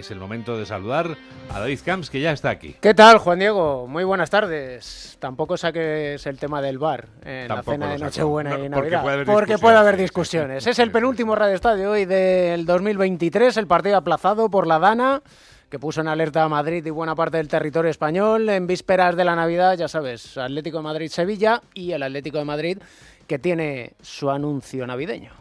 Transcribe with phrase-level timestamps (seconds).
[0.00, 1.16] es el momento de saludar
[1.52, 2.76] a David Camps, que ya está aquí.
[2.80, 3.86] ¿Qué tal, Juan Diego?
[3.86, 5.16] Muy buenas tardes.
[5.18, 9.24] Tampoco saques el tema del bar en la cena de Nochebuena y Navidad.
[9.26, 10.66] Porque puede haber discusiones.
[10.66, 15.22] Es el penúltimo Radio Estadio hoy del 2023, el partido aplazado por la Dana
[15.68, 19.24] que puso en alerta a Madrid y buena parte del territorio español en vísperas de
[19.24, 22.78] la Navidad, ya sabes, Atlético de Madrid-Sevilla y el Atlético de Madrid
[23.26, 25.32] que tiene su anuncio navideño.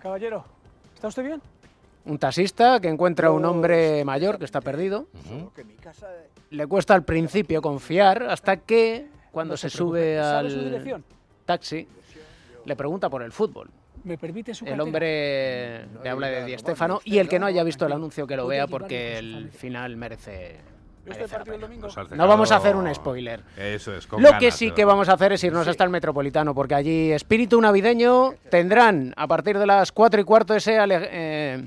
[0.00, 0.44] Caballero,
[0.94, 1.40] ¿está usted bien?
[2.04, 5.06] Un taxista que encuentra a un hombre mayor que está perdido.
[6.50, 11.04] Le cuesta al principio confiar hasta que cuando se, sube al
[11.44, 11.86] taxi
[12.64, 13.70] le pregunta por el fútbol.
[14.04, 17.64] ¿Me permite su El hombre le habla de Di Stéfano y el que no haya
[17.64, 20.60] visto el anuncio que lo vea porque el final merece
[22.14, 23.42] no vamos a hacer un spoiler.
[23.56, 24.08] Eso es.
[24.10, 27.60] Lo que sí que vamos a hacer es irnos hasta el Metropolitano, porque allí espíritu
[27.60, 31.64] navideño tendrán a partir de las 4 y cuarto ese eh,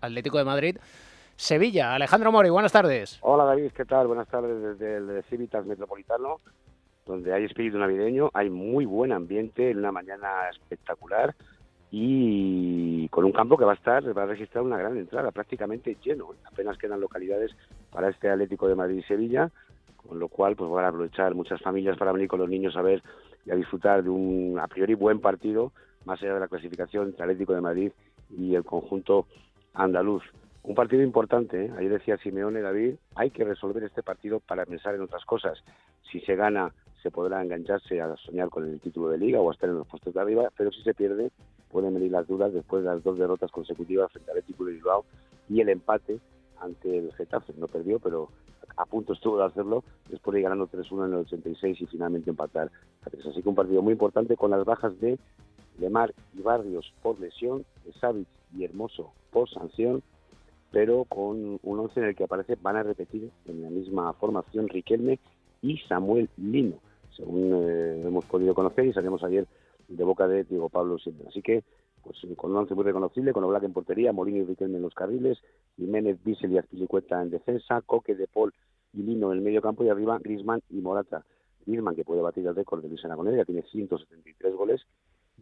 [0.00, 0.76] Atlético de Madrid.
[1.36, 3.18] Sevilla, Alejandro Mori, buenas tardes.
[3.22, 4.06] Hola David, ¿qué tal?
[4.06, 6.40] Buenas tardes desde el Civitas Metropolitano,
[7.06, 11.34] donde hay espíritu navideño, hay muy buen ambiente, en una mañana espectacular
[11.90, 15.96] y con un campo que va a estar, va a registrar una gran entrada, prácticamente
[16.02, 16.28] lleno.
[16.44, 17.52] Apenas quedan localidades
[17.90, 19.50] para este Atlético de Madrid y Sevilla,
[19.96, 22.82] con lo cual pues van a aprovechar muchas familias para venir con los niños a
[22.82, 23.02] ver
[23.44, 25.72] y a disfrutar de un a priori buen partido,
[26.04, 27.92] más allá de la clasificación entre Atlético de Madrid
[28.36, 29.26] y el conjunto
[29.74, 30.22] andaluz.
[30.62, 31.72] Un partido importante, ¿eh?
[31.78, 35.58] ayer decía Simeone David, hay que resolver este partido para pensar en otras cosas.
[36.10, 39.54] Si se gana, se podrá engancharse a soñar con el título de liga o a
[39.54, 41.30] estar en los puestos de arriba, pero si se pierde,
[41.70, 45.04] pueden venir las dudas después de las dos derrotas consecutivas frente al Atlético de Bilbao
[45.48, 46.20] y el empate
[46.60, 47.54] ante el Getafe.
[47.56, 48.28] No perdió, pero
[48.76, 52.28] a punto estuvo de hacerlo después de ir ganando 3-1 en el 86 y finalmente
[52.28, 52.70] empatar
[53.06, 53.26] a 3.
[53.26, 55.18] Así que un partido muy importante con las bajas de
[55.78, 60.02] Lemar y Barrios por lesión, de Savic y Hermoso por sanción
[60.70, 64.68] pero con un once en el que aparece, van a repetir en la misma formación
[64.68, 65.18] Riquelme
[65.62, 66.76] y Samuel Lino,
[67.16, 69.46] según eh, hemos podido conocer y salimos ayer
[69.88, 71.24] de boca de Diego Pablo Silva.
[71.28, 71.64] Así que,
[72.02, 74.94] pues con un once muy reconocible, con Oblak en portería, Molino y Riquelme en los
[74.94, 75.38] carriles,
[75.76, 78.54] Jiménez, Bissell y Azpilicueta en defensa, Coque, De Paul
[78.92, 81.24] y Lino en el medio campo y arriba Grisman y Morata.
[81.66, 84.86] Grisman, que puede batir el récord de Luis Aragonés, ya tiene 173 goles,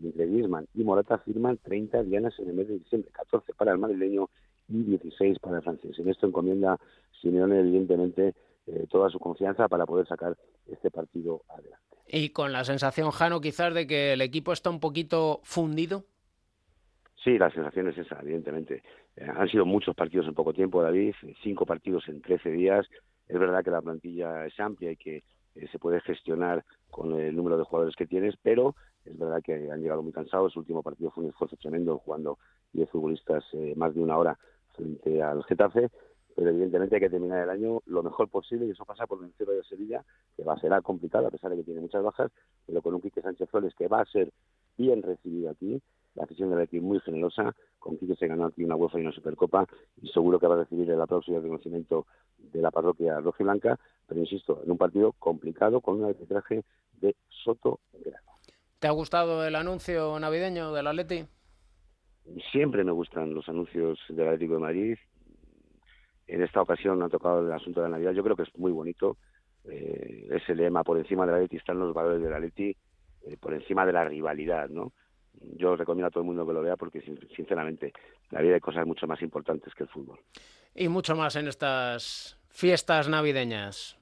[0.02, 3.78] entre Grisman y Morata firman 30 dianas en el mes de diciembre, 14 para el
[3.78, 4.28] madrileño
[4.68, 5.98] y 16 para el francés.
[5.98, 6.78] En esto encomienda
[7.20, 8.34] Simeone, evidentemente,
[8.66, 10.36] eh, toda su confianza para poder sacar
[10.70, 11.84] este partido adelante.
[12.06, 16.04] Y con la sensación, Jano, quizás de que el equipo está un poquito fundido.
[17.22, 18.82] Sí, la sensación es esa, evidentemente.
[19.16, 22.86] Eh, han sido muchos partidos en poco tiempo, David, cinco partidos en 13 días.
[23.26, 25.22] Es verdad que la plantilla es amplia y que
[25.58, 28.74] eh, se puede gestionar con el número de jugadores que tienes, pero
[29.04, 30.52] es verdad que han llegado muy cansados.
[30.54, 32.38] El último partido fue un esfuerzo tremendo, jugando
[32.72, 33.44] 10 futbolistas
[33.76, 34.38] más de una hora
[34.74, 35.90] frente al Getafe,
[36.38, 39.46] pero evidentemente hay que terminar el año lo mejor posible y eso pasa por vencer
[39.46, 40.04] de Sevilla,
[40.36, 42.30] que va a ser complicado a pesar de que tiene muchas bajas,
[42.64, 44.30] pero con un Quique Sánchez Flores que va a ser
[44.76, 45.82] bien recibido aquí,
[46.14, 49.12] la afición de Betis muy generosa, con Quique se ganó aquí una UEFA y una
[49.12, 49.66] Supercopa
[50.02, 52.06] y seguro que va a recibir el aplauso y el reconocimiento
[52.38, 56.64] de la parroquia roja y blanca, pero insisto, en un partido complicado con un arbitraje
[57.00, 58.32] de Soto Grano.
[58.78, 61.24] ¿Te ha gustado el anuncio navideño del Atleti?
[62.52, 64.98] Siempre me gustan los anuncios del Atlético de Madrid.
[66.26, 68.12] En esta ocasión ha tocado el asunto de la Navidad.
[68.12, 69.16] Yo creo que es muy bonito.
[69.64, 72.76] Eh, ese lema, por encima del Atleti están los valores del Atleti,
[73.22, 74.92] eh, por encima de la rivalidad, ¿no?
[75.56, 77.00] Yo recomiendo a todo el mundo que lo vea porque,
[77.34, 77.92] sinceramente,
[78.30, 80.18] la vida hay cosas mucho más importantes que el fútbol.
[80.74, 83.98] Y mucho más en estas fiestas navideñas.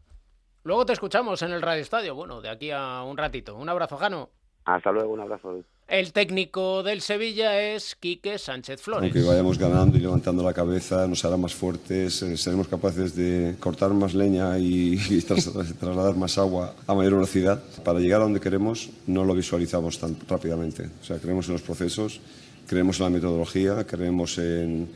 [0.64, 2.14] Luego te escuchamos en el Radio Estadio.
[2.14, 3.54] Bueno, de aquí a un ratito.
[3.54, 4.30] Un abrazo, Jano.
[4.64, 5.62] Hasta luego, un abrazo.
[5.88, 9.04] El técnico del Sevilla es Quique Sánchez Flores.
[9.04, 13.54] Aunque vayamos ganando y levantando la cabeza, nos hará más fuertes, eh, seremos capaces de
[13.60, 14.96] cortar más leña y,
[15.78, 17.62] trasladar más agua a mayor velocidad.
[17.84, 20.90] Para llegar a donde queremos no lo visualizamos tan rápidamente.
[21.02, 22.20] O sea, creemos en los procesos,
[22.66, 24.88] creemos en la metodología, creemos en,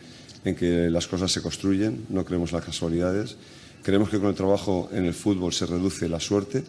[0.44, 3.36] en que las cosas se construyen, no creemos en las casualidades.
[3.84, 6.64] Creemos que con el trabajo en el fútbol se reduce la suerte,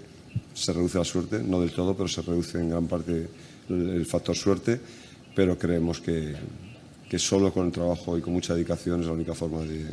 [0.53, 3.27] se reduce la suerte, no del todo, pero se reduce en gran parte
[3.69, 4.79] el factor suerte,
[5.35, 6.35] pero creemos que,
[7.09, 9.85] que solo con el trabajo y con mucha dedicación es la única forma de,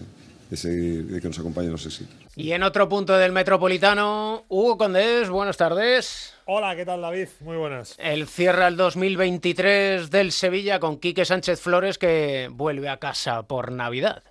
[0.50, 2.14] de, que nos acompañen los éxitos.
[2.34, 6.34] Y en otro punto del Metropolitano, Hugo Condés, buenas tardes.
[6.46, 7.28] Hola, ¿qué tal David?
[7.40, 7.96] Muy buenas.
[7.98, 13.72] El cierre al 2023 del Sevilla con Quique Sánchez Flores que vuelve a casa por
[13.72, 14.22] Navidad.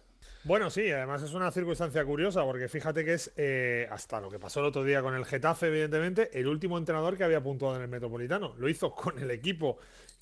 [0.43, 4.39] Bueno, sí, además es una circunstancia curiosa porque fíjate que es, eh, hasta lo que
[4.39, 7.81] pasó el otro día con el Getafe, evidentemente, el último entrenador que había puntuado en
[7.81, 8.55] el Metropolitano.
[8.57, 9.77] Lo hizo con el equipo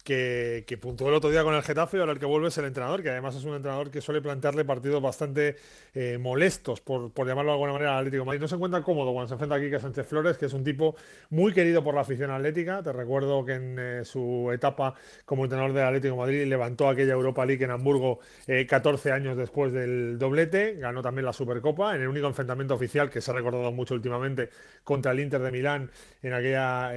[0.05, 2.57] que, que puntuó el otro día con el Getafe y ahora el que vuelve es
[2.59, 5.55] el entrenador, que además es un entrenador que suele plantearle partidos bastante
[5.95, 8.39] eh, molestos, por, llamarlo de alguna manera, al Atlético Madrid.
[8.39, 10.95] No se encuentra cómodo cuando se enfrenta aquí a Sánchez Flores, que es un tipo
[11.31, 12.83] muy querido por la afición atlética.
[12.83, 14.93] Te recuerdo que en eh, su etapa
[15.25, 18.19] como entrenador del Atlético Madrid levantó aquella Europa League en Hamburgo
[18.67, 23.09] 14 eh, años después del doblete, ganó también la Supercopa en el único enfrentamiento oficial
[23.09, 24.49] que se ha recordado mucho últimamente
[24.83, 25.89] contra el Inter de Milán
[26.21, 26.91] en aquella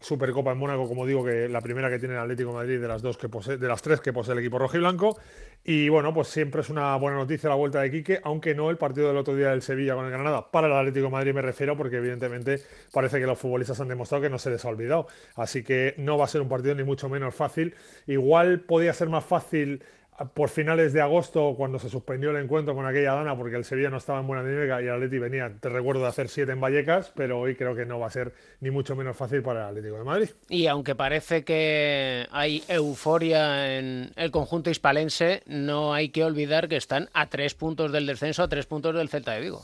[0.00, 2.88] Supercopa en Mónaco, como digo, que la primera que tiene el Atlético de Madrid de
[2.88, 4.76] las dos que posee, de las tres que posee el equipo rojo
[5.64, 8.78] y bueno, pues siempre es una buena noticia la vuelta de Quique, aunque no el
[8.78, 10.50] partido del otro día del Sevilla con el Granada.
[10.50, 14.30] Para el Atlético Madrid me refiero, porque evidentemente parece que los futbolistas han demostrado que
[14.30, 15.08] no se les ha olvidado.
[15.34, 17.74] Así que no va a ser un partido ni mucho menos fácil.
[18.06, 19.82] Igual podía ser más fácil
[20.34, 23.90] por finales de agosto, cuando se suspendió el encuentro con aquella dana, porque el Sevilla
[23.90, 26.60] no estaba en buena dinámica y el Atleti venía, te recuerdo, de hacer siete en
[26.60, 29.66] Vallecas, pero hoy creo que no va a ser ni mucho menos fácil para el
[29.68, 30.28] Atlético de Madrid.
[30.48, 36.76] Y aunque parece que hay euforia en el conjunto hispalense, no hay que olvidar que
[36.76, 39.62] están a tres puntos del descenso, a tres puntos del Celta de Vigo.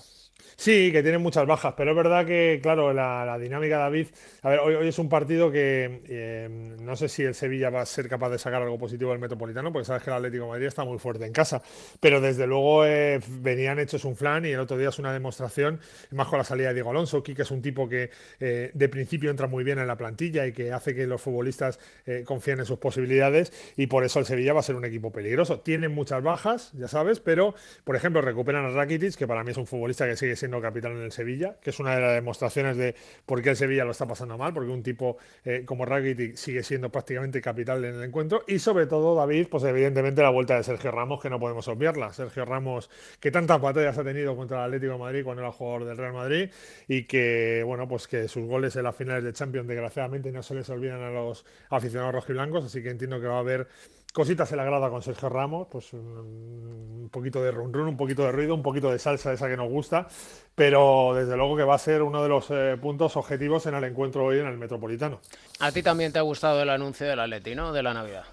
[0.56, 4.06] Sí, que tienen muchas bajas, pero es verdad que, claro, la, dinámica, David.
[4.42, 6.48] A ver, hoy, es un partido que eh,
[6.80, 9.72] no sé si el Sevilla va a ser capaz de sacar algo positivo del Metropolitano,
[9.72, 11.62] porque sabes que el Atlético Madrid está muy fuerte en casa.
[12.00, 15.80] Pero desde luego eh, venían hechos un flan y el otro día es una demostración,
[16.12, 17.22] más con la salida de Diego Alonso.
[17.22, 20.52] Kike es un tipo que eh, de principio entra muy bien en la plantilla y
[20.52, 21.78] que hace que los futbolistas
[22.24, 25.60] confíen en sus posibilidades y por eso el Sevilla va a ser un equipo peligroso.
[25.60, 27.54] Tienen muchas bajas, ya sabes, pero
[27.84, 30.60] por ejemplo recuperan a Rakitic, que para mí es un futbolista que sigue siendo siendo
[30.60, 32.94] capitán en el Sevilla, que es una de las demostraciones de
[33.24, 36.62] por qué el Sevilla lo está pasando mal, porque un tipo eh, como Rakitic sigue
[36.62, 40.62] siendo prácticamente capital en el encuentro, y sobre todo, David, pues evidentemente la vuelta de
[40.62, 42.12] Sergio Ramos, que no podemos obviarla.
[42.12, 45.86] Sergio Ramos, que tantas batallas ha tenido contra el Atlético de Madrid cuando era jugador
[45.86, 46.50] del Real Madrid,
[46.88, 50.54] y que, bueno, pues que sus goles en las finales de Champions, desgraciadamente, no se
[50.54, 53.66] les olvidan a los aficionados rojiblancos, así que entiendo que va a haber
[54.14, 58.22] cositas se le agrada con Sergio Ramos, pues un, poquito de run run, un poquito
[58.22, 60.06] de ruido, un poquito de salsa esa que nos gusta,
[60.54, 63.84] pero desde luego que va a ser uno de los eh, puntos objetivos en el
[63.84, 65.20] encuentro hoy en el Metropolitano.
[65.58, 67.72] A ti también te ha gustado el anuncio del Atleti, ¿no?
[67.72, 68.24] De la Navidad.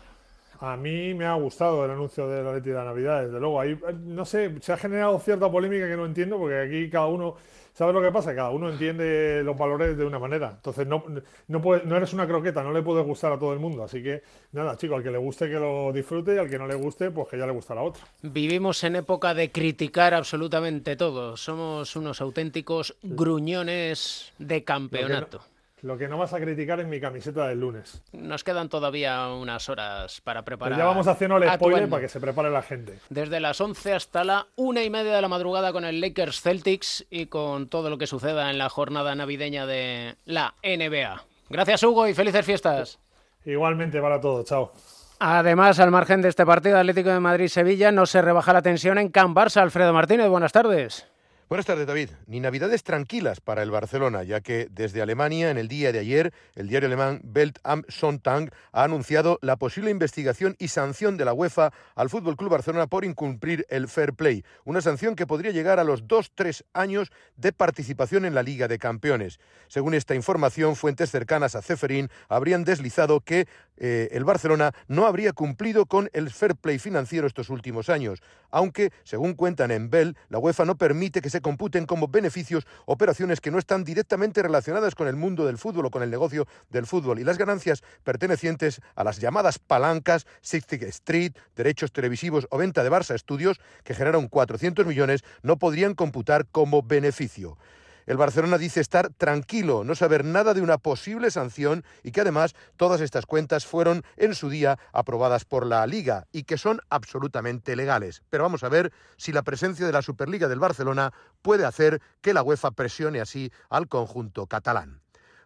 [0.62, 3.60] A mí me ha gustado el anuncio del Atleti de la Navidad, desde luego.
[3.60, 7.36] Ahí, no sé, se ha generado cierta polémica que no entiendo, porque aquí cada uno
[7.74, 8.36] ¿Sabes lo que pasa?
[8.36, 10.52] Cada uno entiende los valores de una manera.
[10.56, 11.04] Entonces, no,
[11.48, 13.84] no, no eres una croqueta, no le puedes gustar a todo el mundo.
[13.84, 16.68] Así que, nada, chicos, al que le guste que lo disfrute y al que no
[16.68, 18.04] le guste, pues que ya le gusta la otra.
[18.22, 21.38] Vivimos en época de criticar absolutamente todo.
[21.38, 25.42] Somos unos auténticos gruñones de campeonato.
[25.81, 28.04] Lo que no vas a criticar es mi camiseta del lunes.
[28.12, 30.78] Nos quedan todavía unas horas para preparar.
[30.78, 33.00] ya vamos haciendo el spoiler para que se prepare la gente.
[33.10, 37.06] Desde las 11 hasta la una y media de la madrugada con el Lakers Celtics
[37.10, 41.24] y con todo lo que suceda en la jornada navideña de la NBA.
[41.50, 43.00] Gracias, Hugo, y felices fiestas.
[43.44, 44.45] Igualmente para todos.
[44.45, 44.72] Chao.
[45.19, 49.10] Además, al margen de este partido Atlético de Madrid-Sevilla, no se rebaja la tensión en
[49.10, 49.62] Can Barça.
[49.62, 51.07] Alfredo Martínez, buenas tardes.
[51.51, 52.12] Buenas tardes, David.
[52.27, 56.33] Ni navidades tranquilas para el Barcelona, ya que desde Alemania, en el día de ayer,
[56.56, 61.33] el diario alemán Welt am Sonntag ha anunciado la posible investigación y sanción de la
[61.33, 65.77] UEFA al Fútbol Club Barcelona por incumplir el fair play, una sanción que podría llegar
[65.77, 69.38] a los dos, tres años de participación en la Liga de Campeones.
[69.68, 73.45] Según esta información, fuentes cercanas a Ceferín habrían deslizado que
[73.75, 78.21] eh, el Barcelona no habría cumplido con el fair play financiero estos últimos años,
[78.51, 83.42] aunque, según cuentan en Bell, la UEFA no permite que se computen como beneficios operaciones
[83.42, 86.88] que no están directamente relacionadas con el mundo del fútbol o con el negocio del
[86.88, 92.83] fútbol y las ganancias pertenecientes a las llamadas palancas, Sixty Street, derechos televisivos o venta
[92.83, 97.57] de Barça Estudios, que generaron 400 millones, no podrían computar como beneficio.
[98.06, 102.56] El Barcelona dice estar tranquilo, no saber nada de una posible sanción y que además
[102.78, 107.76] todas estas cuentas fueron en su día aprobadas por la Liga y que son absolutamente
[107.76, 108.24] legales.
[108.30, 112.34] Pero vamos a ver si la presencia de la Superliga del Barcelona puede hacer que
[112.34, 115.01] la UEFA presione así al conjunto catalán.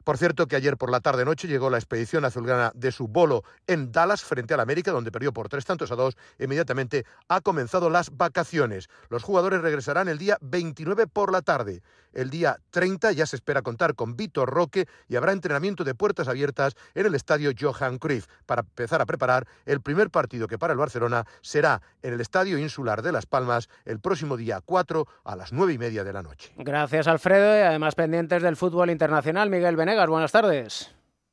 [0.06, 3.92] Por cierto que ayer por la tarde-noche llegó la expedición azulgrana de su bolo en
[3.92, 6.16] Dallas frente al América, donde perdió por tres tantos a dos.
[6.38, 8.88] Inmediatamente ha comenzado las vacaciones.
[9.10, 11.82] Los jugadores regresarán el día 29 por la tarde.
[12.14, 16.28] El día 30 ya se espera contar con Vitor Roque y habrá entrenamiento de puertas
[16.28, 20.72] abiertas en el estadio Johan Cruyff para empezar a preparar el primer partido que para
[20.72, 25.36] el Barcelona será en el estadio insular de Las Palmas el próximo día 4 a
[25.36, 26.54] las 9 y media de la noche.
[26.58, 27.58] Gracias, Alfredo.
[27.58, 30.90] Y además pendientes del fútbol internacional, Miguel Buenas tardes.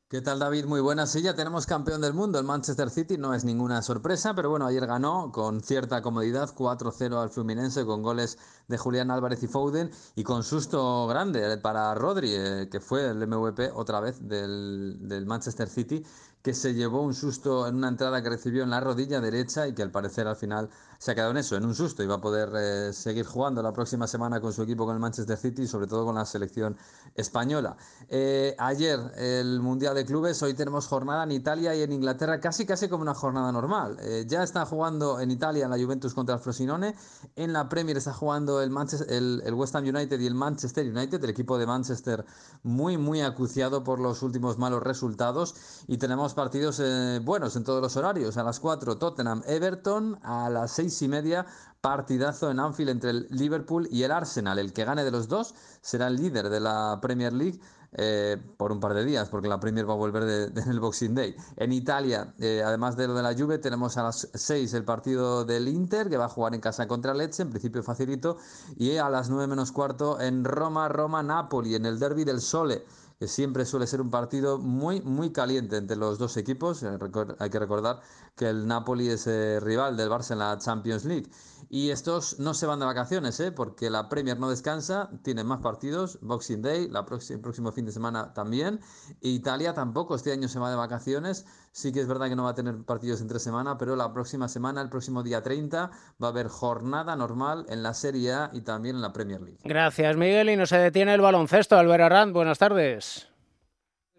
[0.08, 0.66] ¿Qué tal David?
[0.66, 1.10] Muy buenas.
[1.10, 2.38] Sí, ya tenemos campeón del mundo.
[2.38, 7.20] El Manchester City no es ninguna sorpresa, pero bueno, ayer ganó con cierta comodidad 4-0
[7.20, 8.38] al Fluminense con goles
[8.68, 13.26] de Julián Álvarez y Foden y con susto grande para Rodri, eh, que fue el
[13.26, 16.04] MVP otra vez del, del Manchester City
[16.42, 19.74] que se llevó un susto en una entrada que recibió en la rodilla derecha y
[19.74, 20.70] que al parecer al final
[21.02, 23.60] se ha quedado en eso, en un susto y va a poder eh, seguir jugando
[23.60, 26.24] la próxima semana con su equipo con el Manchester City y sobre todo con la
[26.24, 26.76] selección
[27.16, 27.76] española.
[28.08, 32.64] Eh, ayer el Mundial de Clubes, hoy tenemos jornada en Italia y en Inglaterra casi
[32.64, 33.96] casi como una jornada normal.
[34.00, 36.94] Eh, ya está jugando en Italia la Juventus contra el Frosinone,
[37.34, 40.86] en la Premier está jugando el, Manchester, el, el West Ham United y el Manchester
[40.86, 42.24] United, el equipo de Manchester
[42.62, 45.56] muy muy acuciado por los últimos malos resultados
[45.88, 46.80] y tenemos partidos
[47.24, 48.36] buenos en todos los horarios.
[48.36, 51.46] A las 4 Tottenham Everton, a las 6 y media,
[51.80, 54.58] partidazo en Anfield entre el Liverpool y el Arsenal.
[54.58, 57.60] El que gane de los dos será el líder de la Premier League.
[57.94, 60.22] Eh, por un par de días, porque la Premier va a volver
[60.56, 61.36] en el Boxing Day.
[61.58, 65.44] En Italia, eh, además de lo de la Juve, tenemos a las 6 el partido
[65.44, 68.38] del Inter, que va a jugar en casa contra Lecce, en principio facilito,
[68.78, 72.82] y a las 9 menos cuarto en Roma, Roma-Napoli, en el Derby del Sole
[73.28, 76.82] siempre suele ser un partido muy, muy caliente entre los dos equipos.
[76.82, 76.98] Eh,
[77.38, 78.00] hay que recordar
[78.36, 81.30] que el Napoli es eh, rival del Barça en la Champions League.
[81.68, 83.50] Y estos no se van de vacaciones, ¿eh?
[83.50, 87.92] porque la Premier no descansa, tienen más partidos, Boxing Day, la el próximo fin de
[87.92, 88.80] semana también.
[89.22, 92.50] Italia tampoco este año se va de vacaciones, sí que es verdad que no va
[92.50, 95.90] a tener partidos entre semana, pero la próxima semana, el próximo día 30,
[96.22, 99.58] va a haber jornada normal en la Serie A y también en la Premier League.
[99.64, 100.50] Gracias, Miguel.
[100.50, 101.78] Y no se detiene el baloncesto.
[101.78, 103.11] Albert Arrand, buenas tardes.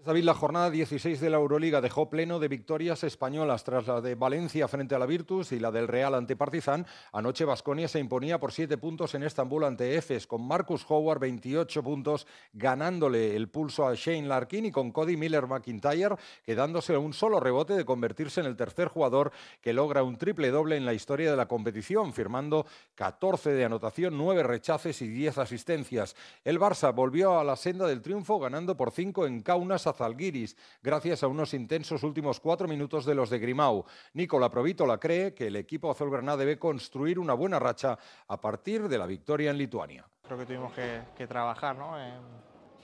[0.06, 4.16] David, la jornada 16 de la Euroliga dejó pleno de victorias españolas tras la de
[4.16, 6.86] Valencia frente a la Virtus y la del Real ante Partizan.
[7.14, 11.82] Anoche Vasconia se imponía por 7 puntos en Estambul ante Efes, con Marcus Howard 28
[11.82, 17.40] puntos, ganándole el pulso a Shane Larkin y con Cody Miller McIntyre, quedándose un solo
[17.40, 19.32] rebote de convertirse en el tercer jugador
[19.62, 24.18] que logra un triple doble en la historia de la competición, firmando 14 de anotación,
[24.18, 26.18] 9 rechaces y 10 asistencias.
[26.44, 31.24] El Barça volvió a la senda del triunfo ganando por 5 en Kaunas Zalgiris, gracias
[31.24, 33.86] a unos intensos últimos cuatro minutos de los de Grimau.
[34.14, 37.98] Nicola Provítola cree que el equipo azulgrana debe construir una buena racha
[38.28, 40.06] a partir de la victoria en Lituania.
[40.24, 42.00] Creo que tuvimos que, trabajar, ¿no?
[42.00, 42.14] Eh,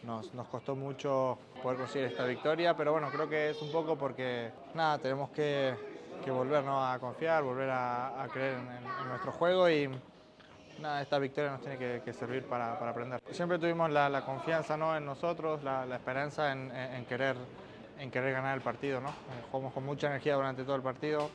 [0.03, 4.51] nos, costó mucho poder conseguir esta victoria, pero bueno, creo que es un poco porque,
[4.73, 5.75] nada, tenemos que,
[6.27, 9.89] volver a confiar, volver a, creer en, nuestro juego y,
[10.79, 13.21] nada, esta victoria nos tiene que, servir para, aprender.
[13.31, 14.95] Siempre tuvimos la, confianza ¿no?
[14.95, 17.35] en nosotros, la, esperanza en, querer,
[17.99, 19.01] en querer ganar el partido.
[19.01, 19.09] ¿no?
[19.09, 21.29] Eh, jugamos con mucha energía durante todo el partido,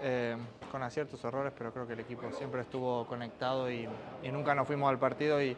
[0.00, 0.36] eh,
[0.70, 3.88] con aciertos, errores, pero creo que el equipo siempre estuvo conectado y,
[4.22, 5.56] y nunca nos fuimos al partido y,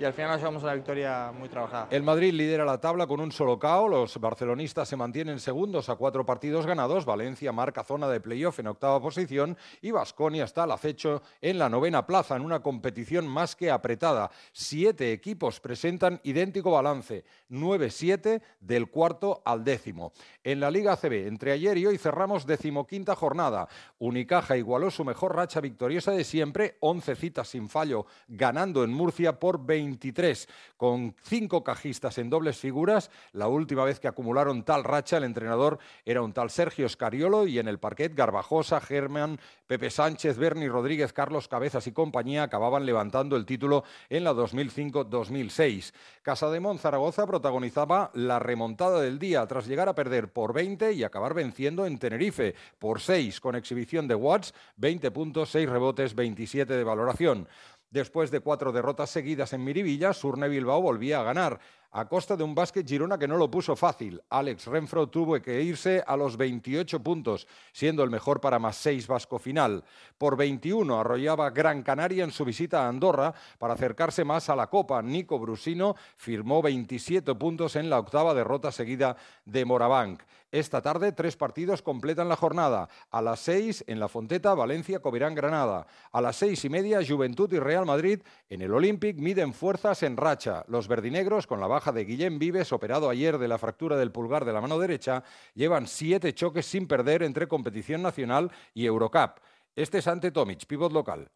[0.00, 1.88] y al final nos llevamos una victoria muy trabajada.
[1.90, 5.96] El Madrid lidera la tabla con un solo KO, los barcelonistas se mantienen segundos a
[5.96, 10.72] cuatro partidos ganados, Valencia marca zona de playoff en octava posición y Vasconia está al
[10.72, 14.30] acecho en la novena plaza en una competición más que apretada.
[14.52, 20.12] Siete equipos presentan idéntico balance, 9-7 del cuarto al décimo.
[20.42, 23.68] En la Liga ACB, entre ayer y hoy cerramos decimoquinta jornada.
[23.98, 29.38] Unicaja igualó su mejor racha victoriosa de siempre, 11 citas sin fallo, ganando en Murcia
[29.38, 33.10] por 20 23, con cinco cajistas en dobles figuras.
[33.32, 37.58] La última vez que acumularon tal racha, el entrenador era un tal Sergio Scariolo y
[37.58, 43.36] en el parquet Garbajosa, Germán, Pepe Sánchez, Bernie Rodríguez, Carlos Cabezas y compañía acababan levantando
[43.36, 45.92] el título en la 2005-2006.
[46.22, 51.02] Casa de Zaragoza protagonizaba la remontada del día tras llegar a perder por 20 y
[51.02, 56.72] acabar venciendo en Tenerife por 6 con exhibición de Watts, 20 puntos, 6 rebotes, 27
[56.72, 57.48] de valoración.
[57.92, 61.60] Después de cuatro derrotas seguidas en Miribilla, Surne Bilbao volvía a ganar
[61.92, 64.20] a costa de un básquet Girona que no lo puso fácil.
[64.30, 69.06] Alex Renfro tuvo que irse a los 28 puntos, siendo el mejor para más 6
[69.06, 69.84] vasco final.
[70.16, 74.68] Por 21 arrollaba Gran Canaria en su visita a Andorra para acercarse más a la
[74.68, 75.02] Copa.
[75.02, 80.22] Nico Brusino firmó 27 puntos en la octava derrota seguida de Morabanc.
[80.52, 82.90] Esta tarde, tres partidos completan la jornada.
[83.10, 85.86] A las seis, en la Fonteta, Valencia, Covirán, Granada.
[86.12, 88.20] A las seis y media, Juventud y Real Madrid
[88.50, 90.62] en el Olympic miden fuerzas en racha.
[90.68, 94.44] Los verdinegros, con la baja de Guillem Vives, operado ayer de la fractura del pulgar
[94.44, 95.24] de la mano derecha,
[95.54, 99.40] llevan siete choques sin perder entre competición nacional y Eurocup.
[99.74, 101.28] Este es ante Tomic, pivot local.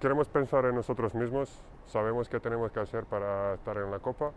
[0.00, 1.50] Queremos pensar en nosotros mismos,
[1.86, 4.32] sabemos qué tenemos que hacer para estar en la Copa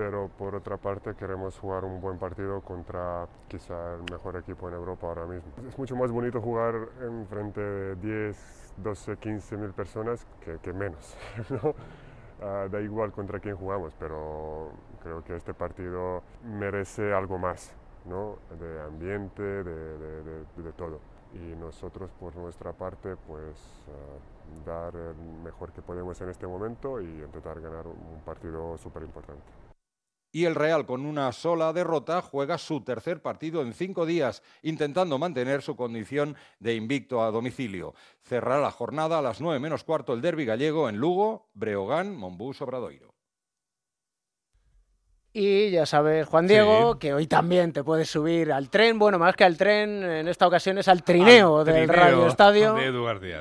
[0.00, 4.74] pero por otra parte queremos jugar un buen partido contra quizá el mejor equipo en
[4.74, 5.52] Europa ahora mismo.
[5.68, 10.26] Es mucho más bonito jugar en frente de 10, 12, 15 mil personas
[10.62, 11.16] que, menos.
[12.42, 14.70] Ah, da igual contra quién jugamos, pero
[15.02, 17.74] creo que este partido merece algo más,
[18.06, 18.38] ¿no?
[18.58, 21.00] de ambiente, de, todo.
[21.34, 27.00] Y nosotros por nuestra parte, pues ah, dar el mejor que podemos en este momento
[27.00, 29.59] y intentar ganar un partido súper importante.
[30.32, 35.18] Y el Real con una sola derrota juega su tercer partido en cinco días, intentando
[35.18, 37.94] mantener su condición de invicto a domicilio.
[38.22, 42.60] Cerrará la jornada a las nueve menos cuarto el derby gallego en Lugo, Breogán, Monbús,
[42.62, 43.10] Obradoiro.
[45.32, 48.98] Y ya sabes, Juan Diego, que hoy también te puedes subir al tren.
[48.98, 52.76] Bueno, más que al tren, en esta ocasión es al trineo del Radio Estadio.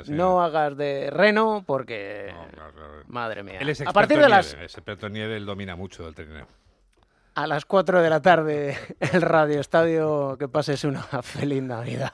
[0.08, 2.32] No hagas de reno porque.
[3.08, 3.60] Madre mía.
[3.88, 4.54] a partir de las.
[4.54, 6.48] experto nieve, él domina mucho del trineo.
[7.40, 10.36] A las 4 de la tarde, el Radio Estadio.
[10.38, 12.08] Que pases una feliz Navidad.